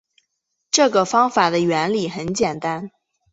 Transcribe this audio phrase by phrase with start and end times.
[0.71, 2.89] 这个方法的原理很简单